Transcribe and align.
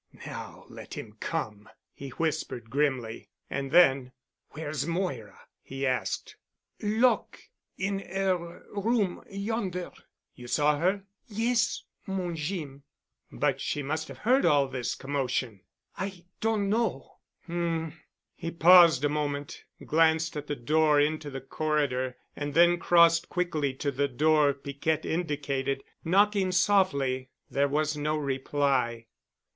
"Now 0.25 0.65
let 0.67 0.95
him 0.95 1.15
come," 1.19 1.69
he 1.93 2.09
whispered 2.09 2.71
grimly. 2.71 3.29
And 3.51 3.69
then, 3.71 4.13
"Where's 4.49 4.87
Moira?" 4.87 5.41
he 5.61 5.85
asked. 5.85 6.37
"Lock' 6.81 7.37
in 7.77 8.01
'er 8.09 8.65
room—yonder." 8.73 9.91
"You 10.33 10.47
saw 10.47 10.79
her?" 10.79 11.03
"Yes, 11.27 11.83
mon 12.07 12.35
Jeem." 12.35 12.81
"But 13.31 13.61
she 13.61 13.83
must 13.83 14.07
have 14.07 14.17
heard 14.17 14.43
all 14.43 14.67
this 14.67 14.95
commotion." 14.95 15.61
"I 15.95 16.25
doan 16.39 16.67
know." 16.67 17.17
"Um." 17.47 17.93
He 18.33 18.49
paused 18.49 19.05
a 19.05 19.07
moment, 19.09 19.65
glanced 19.85 20.35
at 20.35 20.47
the 20.47 20.55
door 20.55 20.99
into 20.99 21.29
the 21.29 21.41
corridor, 21.41 22.17
and 22.35 22.55
then 22.55 22.79
crossed 22.79 23.29
quickly 23.29 23.71
to 23.75 23.91
the 23.91 24.07
door 24.07 24.51
Piquette 24.55 25.05
indicated, 25.05 25.83
knocking 26.03 26.51
softly. 26.51 27.29
There 27.51 27.67
was 27.67 27.95
no 27.95 28.17
reply. 28.17 29.05